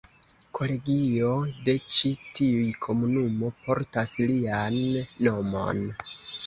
[0.59, 1.29] Kolegio
[1.67, 4.79] de ĉi tiu komunumo portas lian
[5.29, 5.89] nomon.